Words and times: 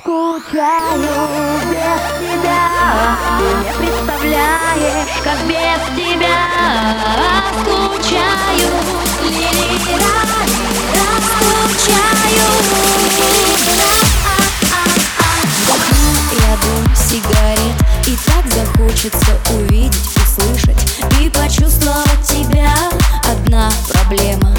скучаю 0.00 1.14
без 1.70 2.02
тебя. 2.18 2.62
Ты 3.38 3.46
не 3.54 3.70
представляешь, 3.78 5.08
как 5.22 5.38
без 5.46 5.80
тебя. 5.96 6.38
Скучаю, 7.60 8.70
ли-ра-ра, 9.30 10.38
скучаю 11.28 12.48
Я 16.32 16.52
дым 16.62 16.96
сигарет 16.96 17.76
И 18.06 18.16
так 18.26 18.44
захочется 18.52 19.32
увидеть, 19.50 20.16
услышать 20.16 20.82
И 21.20 21.28
почувствовать 21.30 22.22
тебя. 22.24 22.72
Одна 23.24 23.70
проблема 23.92 24.54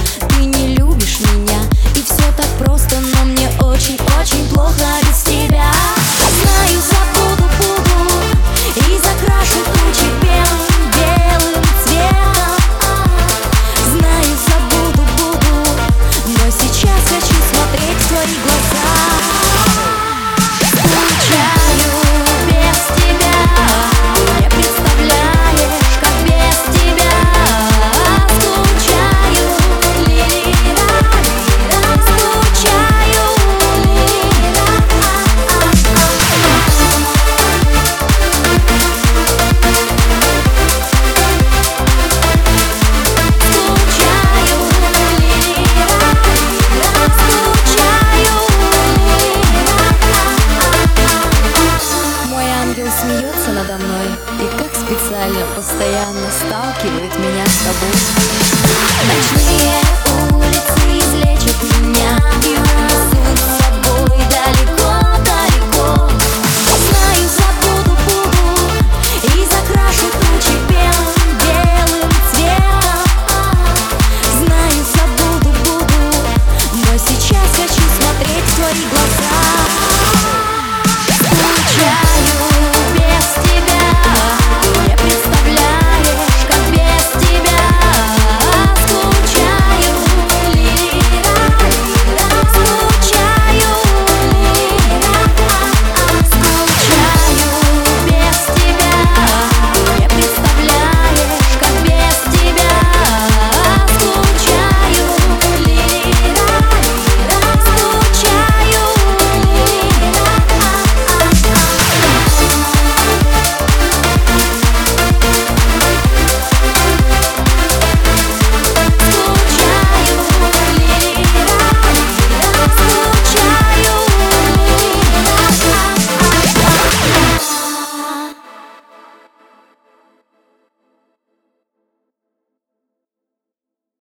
И 54.40 54.58
как 54.58 54.74
специально 54.76 55.46
постоянно 55.56 56.30
сталкивает 56.32 57.18
меня 57.20 57.46
с 57.46 57.58
тобой 57.64 59.19